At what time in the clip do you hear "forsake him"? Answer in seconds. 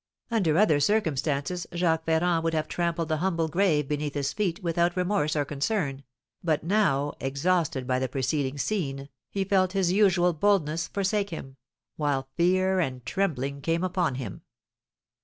10.87-11.55